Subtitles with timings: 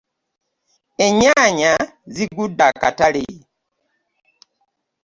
[1.05, 1.73] Ennyanja
[2.15, 3.25] zigudde akatale.